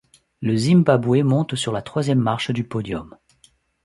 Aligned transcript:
Le 0.41 0.57
Zimbabwe 0.57 1.21
monte 1.23 1.53
sur 1.53 1.71
la 1.71 1.83
troisième 1.83 2.17
marche 2.17 2.49
du 2.49 2.63
podium. 2.63 3.15